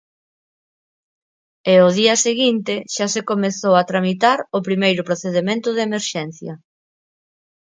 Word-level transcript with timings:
E 1.71 1.73
ao 1.79 1.89
día 1.99 2.15
seguinte 2.25 2.73
xa 2.95 3.07
se 3.13 3.21
comezou 3.29 3.73
a 3.77 3.87
tramitar 3.91 4.37
o 4.57 4.59
primeiro 4.67 5.01
procedemento 5.09 5.67
de 5.75 5.81
emerxencia. 5.89 6.53